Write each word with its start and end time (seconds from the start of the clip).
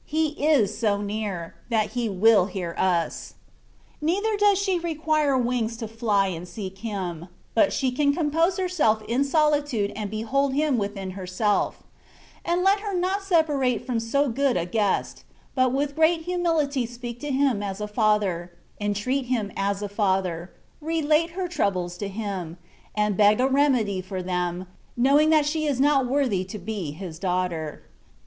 He 0.03 0.29
is 0.29 0.75
so 0.75 0.95
134 0.97 0.99
THE 0.99 1.09
WAY 1.11 1.27
OF 1.27 1.29
PERFECTION. 1.29 1.67
near, 1.69 1.69
that 1.69 1.93
He 1.93 2.09
will 2.09 2.45
hear 2.47 2.75
us; 2.75 3.33
neither 4.01 4.35
does 4.35 4.57
she 4.57 4.79
require 4.79 5.37
wings 5.37 5.77
to 5.77 5.87
fly 5.87 6.25
and 6.29 6.47
seek 6.47 6.79
Him, 6.79 7.27
but 7.53 7.71
she 7.71 7.91
can 7.91 8.11
compose 8.11 8.57
herself 8.57 9.03
in 9.03 9.23
solitude 9.23 9.93
and 9.95 10.09
behold 10.09 10.55
Him 10.55 10.79
within 10.79 11.11
herself: 11.11 11.83
and 12.43 12.63
let 12.63 12.79
her 12.79 12.95
not 12.95 13.21
separate 13.21 13.85
from 13.85 13.99
so 13.99 14.27
good 14.27 14.57
a 14.57 14.65
Guest, 14.65 15.23
but 15.53 15.71
with 15.71 15.93
great 15.95 16.21
humility 16.23 16.87
speak 16.87 17.19
to 17.19 17.29
Him 17.29 17.61
as 17.61 17.79
a 17.79 17.87
Father, 17.87 18.51
entreat 18.79 19.25
Him 19.25 19.51
as 19.55 19.83
a 19.83 19.87
Father, 19.87 20.51
relate 20.81 21.33
her 21.37 21.47
trou 21.47 21.69
bles 21.69 21.95
to 21.99 22.07
Him, 22.07 22.57
and 22.95 23.15
beg 23.15 23.39
a 23.39 23.47
remedy 23.47 24.01
for 24.01 24.23
them, 24.23 24.65
knowing 24.97 25.29
that 25.29 25.45
she 25.45 25.67
is 25.67 25.79
not 25.79 26.07
worthy 26.07 26.43
to 26.43 26.57
be 26.57 26.89
His 26.89 27.19
daughter. 27.19 27.83